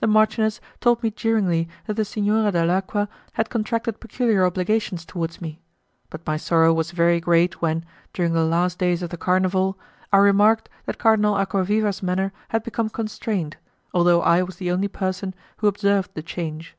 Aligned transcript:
The 0.00 0.06
marchioness 0.06 0.60
told 0.78 1.02
me 1.02 1.10
jeeringly 1.10 1.70
that 1.86 1.94
the 1.94 2.04
Signora 2.04 2.52
Dalacqua 2.52 3.08
had 3.32 3.48
contracted 3.48 3.98
peculiar 3.98 4.44
obligations 4.44 5.06
towards 5.06 5.40
me, 5.40 5.58
but 6.10 6.20
my 6.26 6.36
sorrow 6.36 6.74
was 6.74 6.90
very 6.90 7.18
great 7.18 7.62
when, 7.62 7.82
during 8.12 8.34
the 8.34 8.44
last 8.44 8.78
days 8.78 9.02
of 9.02 9.08
the 9.08 9.16
carnival, 9.16 9.78
I 10.12 10.18
remarked 10.18 10.68
that 10.84 10.98
Cardinal 10.98 11.36
Acquaviva's 11.36 12.02
manner 12.02 12.34
had 12.50 12.62
become 12.62 12.90
constrained, 12.90 13.56
although 13.94 14.20
I 14.20 14.42
was 14.42 14.56
the 14.56 14.70
only 14.70 14.88
person 14.88 15.34
who 15.56 15.66
observed 15.66 16.10
the 16.12 16.22
change. 16.22 16.76